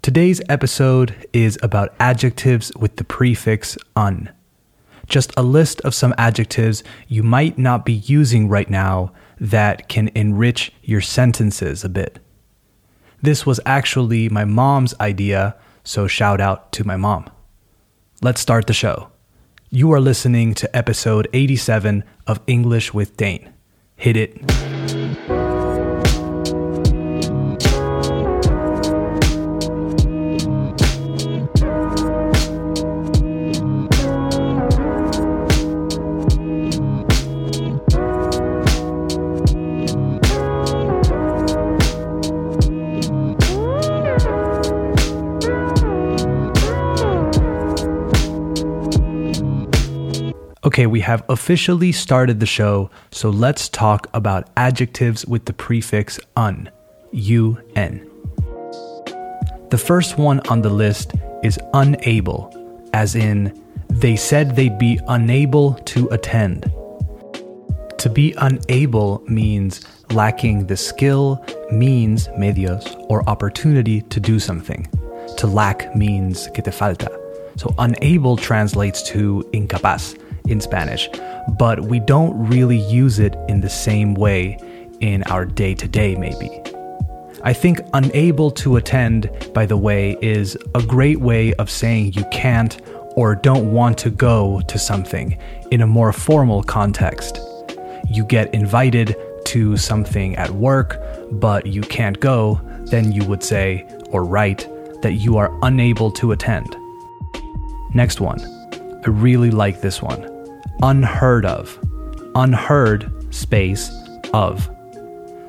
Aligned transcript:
Today's 0.00 0.40
episode 0.48 1.28
is 1.32 1.58
about 1.60 1.92
adjectives 1.98 2.72
with 2.76 2.96
the 2.96 3.04
prefix 3.04 3.76
un. 3.96 4.30
Just 5.06 5.32
a 5.36 5.42
list 5.42 5.80
of 5.80 5.94
some 5.94 6.14
adjectives 6.16 6.84
you 7.08 7.22
might 7.22 7.58
not 7.58 7.84
be 7.84 7.94
using 7.94 8.48
right 8.48 8.70
now 8.70 9.12
that 9.40 9.88
can 9.88 10.08
enrich 10.14 10.72
your 10.82 11.00
sentences 11.00 11.84
a 11.84 11.88
bit. 11.88 12.20
This 13.20 13.44
was 13.44 13.60
actually 13.66 14.28
my 14.28 14.44
mom's 14.44 14.94
idea, 15.00 15.56
so 15.82 16.06
shout 16.06 16.40
out 16.40 16.72
to 16.72 16.84
my 16.84 16.96
mom. 16.96 17.28
Let's 18.22 18.40
start 18.40 18.66
the 18.66 18.72
show. 18.72 19.08
You 19.68 19.92
are 19.92 20.00
listening 20.00 20.54
to 20.54 20.76
episode 20.76 21.28
87 21.32 22.04
of 22.26 22.40
English 22.46 22.94
with 22.94 23.16
Dane. 23.16 23.52
Hit 23.96 24.16
it. 24.16 24.97
Okay, 50.78 50.86
we 50.86 51.00
have 51.00 51.24
officially 51.28 51.90
started 51.90 52.38
the 52.38 52.46
show, 52.46 52.88
so 53.10 53.30
let's 53.30 53.68
talk 53.68 54.06
about 54.14 54.48
adjectives 54.56 55.26
with 55.26 55.44
the 55.44 55.52
prefix 55.52 56.20
un. 56.36 56.70
UN. 57.10 58.08
The 59.70 59.76
first 59.76 60.18
one 60.18 60.38
on 60.48 60.62
the 60.62 60.70
list 60.70 61.14
is 61.42 61.58
unable, 61.74 62.54
as 62.92 63.16
in, 63.16 63.60
they 63.88 64.14
said 64.14 64.54
they'd 64.54 64.78
be 64.78 65.00
unable 65.08 65.74
to 65.74 66.06
attend. 66.10 66.72
To 67.98 68.08
be 68.08 68.32
unable 68.38 69.24
means 69.26 69.80
lacking 70.12 70.68
the 70.68 70.76
skill, 70.76 71.44
means, 71.72 72.28
medios, 72.38 72.94
or 73.10 73.28
opportunity 73.28 74.02
to 74.02 74.20
do 74.20 74.38
something. 74.38 74.86
To 75.38 75.48
lack 75.48 75.96
means 75.96 76.46
que 76.54 76.62
te 76.62 76.70
falta. 76.70 77.10
So 77.56 77.74
unable 77.78 78.36
translates 78.36 79.02
to 79.10 79.42
incapaz 79.52 80.16
in 80.50 80.60
Spanish, 80.60 81.08
but 81.58 81.80
we 81.80 82.00
don't 82.00 82.48
really 82.48 82.78
use 82.78 83.18
it 83.18 83.36
in 83.48 83.60
the 83.60 83.70
same 83.70 84.14
way 84.14 84.58
in 85.00 85.22
our 85.24 85.44
day 85.44 85.74
to 85.74 85.88
day, 85.88 86.14
maybe. 86.16 86.50
I 87.44 87.52
think 87.52 87.80
unable 87.94 88.50
to 88.52 88.76
attend, 88.76 89.30
by 89.54 89.64
the 89.64 89.76
way, 89.76 90.16
is 90.20 90.56
a 90.74 90.82
great 90.82 91.20
way 91.20 91.54
of 91.54 91.70
saying 91.70 92.14
you 92.14 92.24
can't 92.32 92.80
or 93.14 93.36
don't 93.36 93.72
want 93.72 93.96
to 93.98 94.10
go 94.10 94.60
to 94.68 94.78
something 94.78 95.38
in 95.70 95.80
a 95.80 95.86
more 95.86 96.12
formal 96.12 96.62
context. 96.62 97.40
You 98.10 98.24
get 98.24 98.52
invited 98.54 99.16
to 99.46 99.76
something 99.76 100.36
at 100.36 100.50
work, 100.50 101.00
but 101.32 101.66
you 101.66 101.82
can't 101.82 102.18
go, 102.18 102.60
then 102.90 103.12
you 103.12 103.24
would 103.24 103.42
say 103.42 103.86
or 104.10 104.24
write 104.24 104.68
that 105.02 105.12
you 105.14 105.36
are 105.36 105.56
unable 105.62 106.10
to 106.12 106.32
attend. 106.32 106.76
Next 107.94 108.20
one. 108.20 108.40
I 109.04 109.10
really 109.10 109.50
like 109.50 109.80
this 109.80 110.02
one 110.02 110.37
unheard 110.82 111.44
of. 111.44 111.78
Unheard 112.34 113.10
space 113.34 113.90
of. 114.32 114.68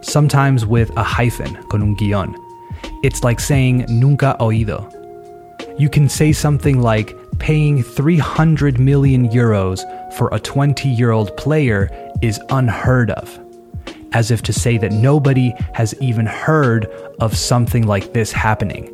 Sometimes 0.00 0.66
with 0.66 0.90
a 0.96 1.02
hyphen, 1.02 1.54
con 1.68 1.82
un 1.82 1.96
guión. 1.96 2.34
It's 3.02 3.24
like 3.24 3.40
saying 3.40 3.86
nunca 3.88 4.36
oído. 4.40 4.90
You 5.78 5.88
can 5.88 6.08
say 6.08 6.32
something 6.32 6.80
like 6.80 7.16
paying 7.38 7.82
300 7.82 8.78
million 8.78 9.28
euros 9.28 9.82
for 10.14 10.28
a 10.32 10.38
20 10.38 10.88
year 10.88 11.10
old 11.10 11.36
player 11.36 11.90
is 12.22 12.40
unheard 12.50 13.10
of, 13.10 13.40
as 14.12 14.30
if 14.30 14.42
to 14.42 14.52
say 14.52 14.78
that 14.78 14.92
nobody 14.92 15.52
has 15.72 15.94
even 16.00 16.26
heard 16.26 16.86
of 17.20 17.36
something 17.36 17.86
like 17.86 18.12
this 18.12 18.30
happening. 18.30 18.90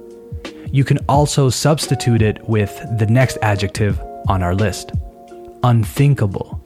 You 0.73 0.85
can 0.85 0.99
also 1.09 1.51
substitute 1.51 2.23
it 2.23 2.49
with 2.49 2.71
the 2.99 3.07
next 3.07 3.39
adjective 3.43 4.01
on 4.29 4.43
our 4.43 4.55
list 4.55 4.93
unthinkable. 5.63 6.61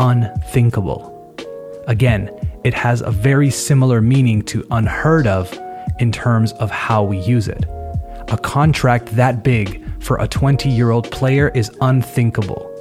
Unthinkable. 0.00 1.12
Again, 1.86 2.30
it 2.64 2.74
has 2.74 3.00
a 3.00 3.10
very 3.10 3.50
similar 3.50 4.00
meaning 4.00 4.42
to 4.42 4.66
unheard 4.70 5.26
of 5.26 5.56
in 5.98 6.12
terms 6.12 6.52
of 6.54 6.70
how 6.70 7.02
we 7.02 7.18
use 7.18 7.48
it. 7.48 7.64
A 8.28 8.38
contract 8.42 9.14
that 9.16 9.44
big 9.44 9.82
for 10.02 10.18
a 10.18 10.28
20 10.28 10.68
year 10.68 10.90
old 10.90 11.10
player 11.10 11.50
is 11.54 11.70
unthinkable. 11.80 12.72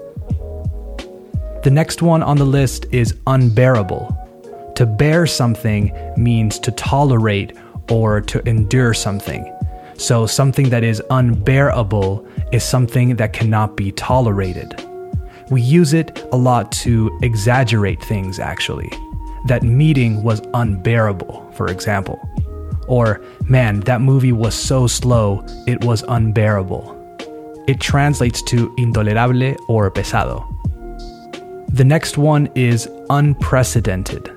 The 1.63 1.71
next 1.71 2.01
one 2.01 2.21
on 2.21 2.37
the 2.37 2.45
list 2.45 2.85
is 2.91 3.15
unbearable. 3.27 4.15
To 4.75 4.85
bear 4.85 5.25
something 5.25 5.91
means 6.17 6.59
to 6.59 6.71
tolerate 6.71 7.57
or 7.89 8.21
to 8.21 8.47
endure 8.47 8.93
something. 8.93 9.51
So, 9.97 10.25
something 10.25 10.69
that 10.69 10.83
is 10.83 11.01
unbearable 11.09 12.27
is 12.51 12.63
something 12.63 13.15
that 13.15 13.31
cannot 13.33 13.77
be 13.77 13.93
tolerated. 13.93 14.84
We 15.49 15.61
use 15.61 15.93
it 15.93 16.27
a 16.31 16.37
lot 16.37 16.71
to 16.83 17.17
exaggerate 17.21 18.03
things, 18.03 18.39
actually. 18.39 18.91
That 19.45 19.61
meeting 19.61 20.23
was 20.23 20.41
unbearable, 20.53 21.51
for 21.55 21.67
example. 21.67 22.19
Or, 22.87 23.21
man, 23.47 23.81
that 23.81 24.01
movie 24.01 24.31
was 24.31 24.55
so 24.55 24.87
slow, 24.87 25.45
it 25.67 25.83
was 25.83 26.03
unbearable. 26.07 26.93
It 27.67 27.79
translates 27.79 28.41
to 28.43 28.73
intolerable 28.77 29.55
or 29.67 29.91
pesado. 29.91 30.45
The 31.69 31.83
next 31.83 32.17
one 32.17 32.47
is 32.55 32.89
unprecedented. 33.09 34.31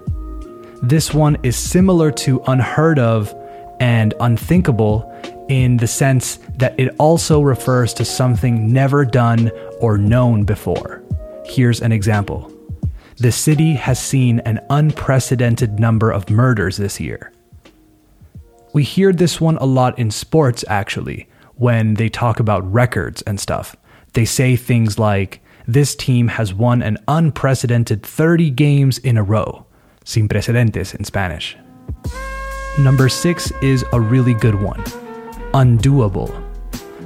This 0.82 1.14
one 1.14 1.36
is 1.42 1.56
similar 1.56 2.10
to 2.12 2.42
unheard 2.46 2.98
of 2.98 3.34
and 3.80 4.14
unthinkable 4.20 5.10
in 5.48 5.78
the 5.78 5.86
sense 5.86 6.38
that 6.56 6.78
it 6.78 6.94
also 6.98 7.40
refers 7.40 7.94
to 7.94 8.04
something 8.04 8.72
never 8.72 9.04
done 9.04 9.50
or 9.80 9.98
known 9.98 10.44
before. 10.44 11.02
Here's 11.44 11.80
an 11.80 11.92
example 11.92 12.52
The 13.16 13.32
city 13.32 13.74
has 13.74 13.98
seen 13.98 14.40
an 14.40 14.60
unprecedented 14.70 15.80
number 15.80 16.10
of 16.10 16.30
murders 16.30 16.76
this 16.76 17.00
year. 17.00 17.32
We 18.72 18.84
hear 18.84 19.12
this 19.12 19.40
one 19.40 19.56
a 19.56 19.64
lot 19.64 19.98
in 19.98 20.10
sports, 20.10 20.64
actually, 20.68 21.26
when 21.56 21.94
they 21.94 22.08
talk 22.08 22.38
about 22.38 22.70
records 22.70 23.22
and 23.22 23.40
stuff. 23.40 23.74
They 24.12 24.26
say 24.26 24.56
things 24.56 24.98
like, 24.98 25.40
This 25.66 25.96
team 25.96 26.28
has 26.28 26.52
won 26.52 26.82
an 26.82 26.98
unprecedented 27.08 28.02
30 28.02 28.50
games 28.50 28.98
in 28.98 29.16
a 29.16 29.22
row. 29.22 29.64
Sin 30.04 30.28
precedentes 30.28 30.94
in 30.94 31.04
Spanish. 31.04 31.56
Number 32.78 33.08
six 33.08 33.50
is 33.62 33.84
a 33.92 34.00
really 34.00 34.34
good 34.34 34.54
one 34.54 34.84
undoable. 35.58 36.30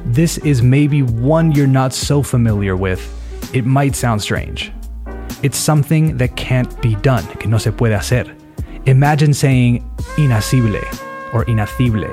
This 0.05 0.37
is 0.39 0.61
maybe 0.61 1.03
one 1.03 1.53
you're 1.53 1.67
not 1.67 1.95
so 1.95 2.23
familiar 2.23 2.77
with. 2.77 3.01
It 3.55 3.65
might 3.65 3.97
sound 3.97 4.21
strange. 4.21 4.71
It's 5.43 5.57
something 5.57 6.19
that 6.19 6.37
can't 6.37 6.71
be 6.83 6.95
done, 6.97 7.27
que 7.39 7.49
no 7.49 7.57
se 7.57 7.71
puede 7.71 7.97
hacer. 7.97 8.31
Imagine 8.85 9.33
saying 9.33 9.83
inasible 10.19 10.85
or 11.33 11.47
inacible. 11.47 12.13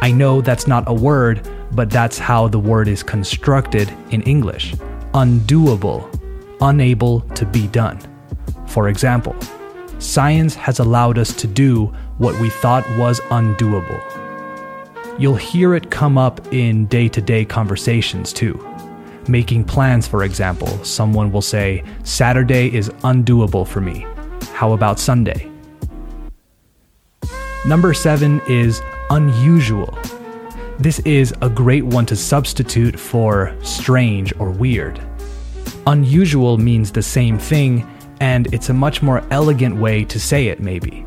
I 0.00 0.12
know 0.12 0.40
that's 0.40 0.66
not 0.66 0.84
a 0.86 0.94
word, 0.94 1.46
but 1.72 1.90
that's 1.90 2.18
how 2.18 2.48
the 2.48 2.58
word 2.58 2.88
is 2.88 3.02
constructed 3.02 3.92
in 4.10 4.22
English. 4.22 4.74
Undoable, 5.12 6.08
unable 6.62 7.20
to 7.34 7.44
be 7.44 7.66
done. 7.66 7.98
For 8.66 8.88
example, 8.88 9.36
science 9.98 10.54
has 10.54 10.78
allowed 10.78 11.18
us 11.18 11.34
to 11.34 11.46
do 11.46 11.92
what 12.16 12.38
we 12.40 12.48
thought 12.48 12.88
was 12.96 13.20
undoable. 13.28 14.00
You'll 15.18 15.36
hear 15.36 15.74
it 15.74 15.90
come 15.90 16.18
up 16.18 16.52
in 16.52 16.84
day 16.86 17.08
to 17.08 17.22
day 17.22 17.46
conversations 17.46 18.34
too. 18.34 18.62
Making 19.28 19.64
plans, 19.64 20.06
for 20.06 20.24
example, 20.24 20.68
someone 20.84 21.32
will 21.32 21.42
say, 21.42 21.82
Saturday 22.04 22.74
is 22.74 22.90
undoable 23.02 23.66
for 23.66 23.80
me. 23.80 24.06
How 24.52 24.72
about 24.72 24.98
Sunday? 24.98 25.50
Number 27.66 27.94
seven 27.94 28.42
is 28.46 28.82
unusual. 29.08 29.98
This 30.78 30.98
is 31.00 31.32
a 31.40 31.48
great 31.48 31.84
one 31.84 32.04
to 32.06 32.16
substitute 32.16 33.00
for 33.00 33.56
strange 33.62 34.38
or 34.38 34.50
weird. 34.50 35.00
Unusual 35.86 36.58
means 36.58 36.92
the 36.92 37.02
same 37.02 37.38
thing, 37.38 37.88
and 38.20 38.52
it's 38.52 38.68
a 38.68 38.74
much 38.74 39.00
more 39.00 39.24
elegant 39.30 39.76
way 39.76 40.04
to 40.04 40.20
say 40.20 40.48
it, 40.48 40.60
maybe. 40.60 41.05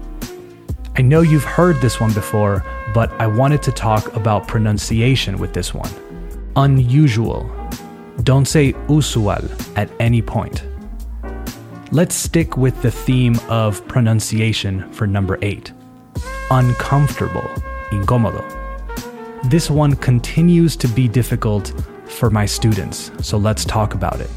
I 0.96 1.02
know 1.02 1.22
you've 1.22 1.44
heard 1.44 1.80
this 1.82 2.00
one 2.00 2.14
before, 2.14 2.64
but 2.94 3.12
I 3.20 3.28
wanted 3.28 3.62
to 3.64 3.72
talk 3.72 4.16
about 4.16 4.48
pronunciation 4.48 5.38
with 5.38 5.54
this 5.54 5.74
one. 5.74 5.90
Unusual. 6.56 7.50
Don't 8.24 8.46
say 8.46 8.74
usual 8.90 9.40
at 9.76 9.90
any 10.00 10.22
point. 10.22 10.64
Let's 11.92 12.16
stick 12.16 12.58
with 12.58 12.80
the 12.82 12.92
theme 12.92 13.40
of 13.50 13.88
pronunciation 13.88 14.92
for 14.92 15.08
number 15.08 15.40
8. 15.42 15.72
Uncomfortable, 16.52 17.50
incómodo. 17.92 18.44
This 19.50 19.70
one 19.70 19.96
continues 19.96 20.76
to 20.76 20.88
be 20.88 21.08
difficult 21.08 21.74
for 22.06 22.30
my 22.30 22.46
students, 22.46 23.12
so 23.22 23.38
let's 23.38 23.64
talk 23.64 23.94
about 23.94 24.20
it. 24.20 24.30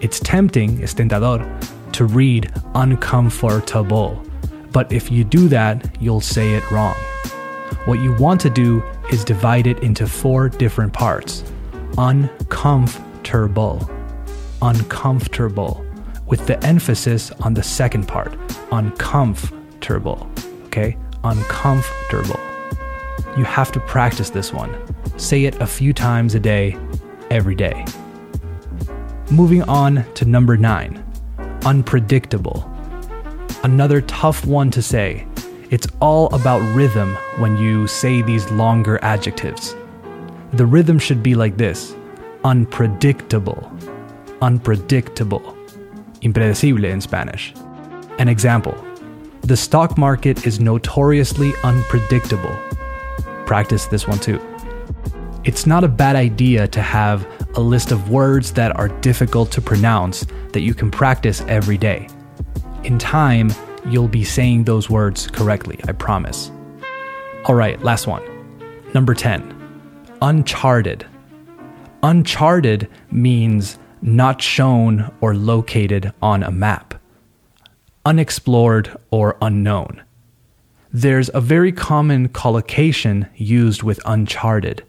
It's 0.00 0.20
tempting, 0.20 0.82
es 0.82 0.94
tentador, 0.94 1.44
to 1.92 2.04
read 2.04 2.52
uncomfortable, 2.74 4.22
but 4.74 4.92
if 4.92 5.10
you 5.10 5.22
do 5.24 5.48
that, 5.48 5.96
you'll 6.00 6.20
say 6.20 6.52
it 6.54 6.70
wrong. 6.70 6.96
What 7.86 8.00
you 8.00 8.12
want 8.16 8.40
to 8.42 8.50
do 8.50 8.82
is 9.10 9.24
divide 9.24 9.68
it 9.68 9.78
into 9.84 10.06
four 10.06 10.50
different 10.50 10.92
parts 10.92 11.44
uncomfortable, 11.96 13.88
uncomfortable, 14.60 15.86
with 16.26 16.44
the 16.48 16.60
emphasis 16.64 17.30
on 17.30 17.54
the 17.54 17.62
second 17.62 18.08
part, 18.08 18.36
uncomfortable. 18.72 20.28
Okay? 20.64 20.96
Uncomfortable. 21.22 22.40
You 23.38 23.44
have 23.44 23.70
to 23.72 23.80
practice 23.80 24.30
this 24.30 24.52
one. 24.52 24.74
Say 25.16 25.44
it 25.44 25.54
a 25.60 25.66
few 25.68 25.92
times 25.92 26.34
a 26.34 26.40
day, 26.40 26.76
every 27.30 27.54
day. 27.54 27.84
Moving 29.30 29.62
on 29.62 30.04
to 30.14 30.24
number 30.24 30.56
nine 30.56 31.00
unpredictable. 31.64 32.73
Another 33.64 34.02
tough 34.02 34.44
one 34.44 34.70
to 34.72 34.82
say. 34.82 35.26
It's 35.70 35.86
all 35.98 36.26
about 36.34 36.60
rhythm 36.76 37.14
when 37.38 37.56
you 37.56 37.86
say 37.86 38.20
these 38.20 38.50
longer 38.50 38.98
adjectives. 39.02 39.74
The 40.52 40.66
rhythm 40.66 40.98
should 40.98 41.22
be 41.22 41.34
like 41.34 41.56
this 41.56 41.96
unpredictable, 42.44 43.72
unpredictable, 44.42 45.56
impredecible 46.20 46.84
in 46.84 47.00
Spanish. 47.00 47.54
An 48.18 48.28
example 48.28 48.76
the 49.40 49.56
stock 49.56 49.96
market 49.96 50.46
is 50.46 50.60
notoriously 50.60 51.54
unpredictable. 51.62 52.54
Practice 53.46 53.86
this 53.86 54.06
one 54.06 54.18
too. 54.18 54.42
It's 55.44 55.64
not 55.64 55.84
a 55.84 55.88
bad 55.88 56.16
idea 56.16 56.68
to 56.68 56.82
have 56.82 57.26
a 57.56 57.60
list 57.60 57.92
of 57.92 58.10
words 58.10 58.52
that 58.52 58.76
are 58.76 58.88
difficult 59.00 59.50
to 59.52 59.62
pronounce 59.62 60.26
that 60.52 60.60
you 60.60 60.74
can 60.74 60.90
practice 60.90 61.40
every 61.48 61.78
day. 61.78 62.08
In 62.84 62.98
time, 62.98 63.50
you'll 63.86 64.08
be 64.08 64.24
saying 64.24 64.64
those 64.64 64.90
words 64.90 65.26
correctly, 65.26 65.80
I 65.88 65.92
promise. 65.92 66.52
All 67.46 67.54
right, 67.54 67.82
last 67.82 68.06
one. 68.06 68.22
Number 68.92 69.14
10 69.14 69.54
Uncharted. 70.20 71.06
Uncharted 72.02 72.88
means 73.10 73.78
not 74.02 74.42
shown 74.42 75.10
or 75.22 75.34
located 75.34 76.12
on 76.20 76.42
a 76.42 76.50
map, 76.50 76.94
unexplored 78.04 78.94
or 79.10 79.38
unknown. 79.40 80.02
There's 80.92 81.30
a 81.32 81.40
very 81.40 81.72
common 81.72 82.28
collocation 82.28 83.26
used 83.34 83.82
with 83.82 83.98
uncharted 84.04 84.84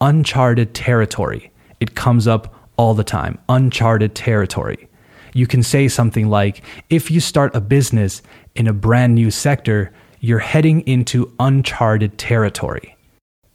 uncharted 0.00 0.74
territory. 0.74 1.50
It 1.78 1.94
comes 1.94 2.26
up 2.26 2.54
all 2.76 2.94
the 2.94 3.04
time 3.04 3.38
uncharted 3.48 4.14
territory. 4.14 4.88
You 5.32 5.46
can 5.46 5.62
say 5.62 5.88
something 5.88 6.28
like, 6.28 6.62
if 6.90 7.10
you 7.10 7.20
start 7.20 7.54
a 7.54 7.60
business 7.60 8.22
in 8.54 8.66
a 8.66 8.72
brand 8.72 9.14
new 9.14 9.30
sector, 9.30 9.92
you're 10.20 10.38
heading 10.38 10.80
into 10.82 11.32
uncharted 11.40 12.18
territory. 12.18 12.96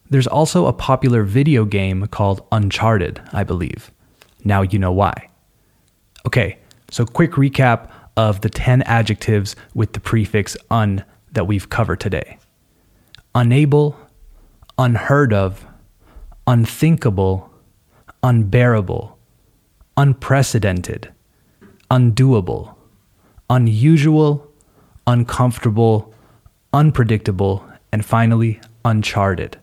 There's 0.10 0.28
also 0.28 0.66
a 0.66 0.74
popular 0.74 1.24
video 1.24 1.66
game 1.66 2.08
called 2.08 2.46
Uncharted, 2.52 3.22
I 3.34 3.44
believe. 3.44 3.92
Now 4.44 4.62
you 4.62 4.80
know 4.80 4.92
why. 4.92 5.30
Okay, 6.26 6.60
so 6.90 7.06
quick 7.06 7.34
recap 7.34 7.90
of 8.16 8.42
the 8.42 8.50
10 8.50 8.82
adjectives 8.84 9.56
with 9.74 9.94
the 9.94 10.00
prefix 10.00 10.58
un 10.72 11.04
that 11.32 11.46
we've 11.46 11.70
covered 11.70 12.00
today 12.00 12.40
unable, 13.36 13.96
unheard 14.80 15.32
of, 15.32 15.68
unthinkable, 16.48 17.54
unbearable, 18.24 19.16
unprecedented, 19.96 21.14
undoable, 21.90 22.76
unusual, 23.50 24.48
uncomfortable, 25.06 26.14
unpredictable, 26.74 27.66
and 27.92 28.06
finally, 28.06 28.60
uncharted. 28.84 29.58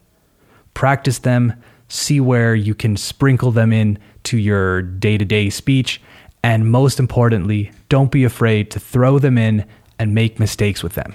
Practice 0.73 1.19
them, 1.19 1.53
see 1.89 2.21
where 2.21 2.55
you 2.55 2.75
can 2.75 2.97
sprinkle 2.97 3.51
them 3.51 3.73
in 3.73 3.99
to 4.25 4.39
your 4.39 4.83
day 4.83 5.19
to 5.19 5.25
day 5.25 5.51
speech, 5.51 6.01
and 6.43 6.71
most 6.71 6.99
importantly, 6.99 7.71
don't 7.89 8.11
be 8.11 8.25
afraid 8.25 8.71
to 8.71 8.81
throw 8.81 9.19
them 9.19 9.39
in 9.39 9.65
and 9.99 10.15
make 10.15 10.41
mistakes 10.41 10.83
with 10.83 10.95
them. 10.95 11.15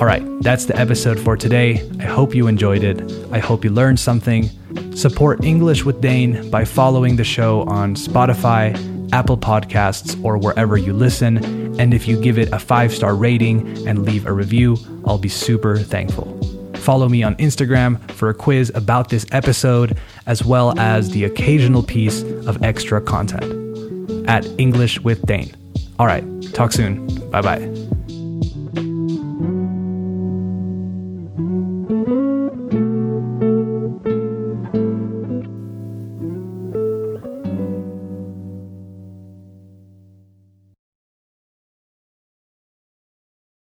All 0.00 0.06
right, 0.06 0.22
that's 0.40 0.64
the 0.64 0.76
episode 0.78 1.20
for 1.20 1.36
today. 1.36 1.86
I 2.00 2.04
hope 2.04 2.34
you 2.34 2.46
enjoyed 2.46 2.82
it. 2.82 3.00
I 3.30 3.38
hope 3.38 3.64
you 3.64 3.70
learned 3.70 4.00
something. 4.00 4.48
Support 4.94 5.44
English 5.44 5.84
with 5.84 6.00
Dane 6.00 6.50
by 6.50 6.64
following 6.64 7.16
the 7.16 7.24
show 7.24 7.62
on 7.64 7.94
Spotify, 7.94 8.74
Apple 9.12 9.36
Podcasts, 9.36 10.22
or 10.24 10.38
wherever 10.38 10.76
you 10.76 10.92
listen. 10.92 11.38
And 11.80 11.92
if 11.92 12.08
you 12.08 12.20
give 12.20 12.38
it 12.38 12.52
a 12.52 12.58
five 12.58 12.92
star 12.92 13.14
rating 13.14 13.86
and 13.86 14.04
leave 14.04 14.26
a 14.26 14.32
review, 14.32 14.76
I'll 15.04 15.18
be 15.18 15.28
super 15.28 15.76
thankful. 15.78 16.40
Follow 16.74 17.08
me 17.08 17.22
on 17.22 17.34
Instagram 17.36 17.98
for 18.12 18.30
a 18.30 18.34
quiz 18.34 18.70
about 18.74 19.08
this 19.08 19.26
episode, 19.32 19.98
as 20.26 20.44
well 20.44 20.78
as 20.78 21.10
the 21.10 21.24
occasional 21.24 21.82
piece 21.82 22.22
of 22.22 22.62
extra 22.62 23.00
content 23.00 23.44
at 24.28 24.46
English 24.58 25.00
with 25.00 25.24
Dane. 25.26 25.52
All 25.98 26.06
right, 26.06 26.24
talk 26.52 26.72
soon. 26.72 27.06
Bye 27.30 27.42
bye. 27.42 27.75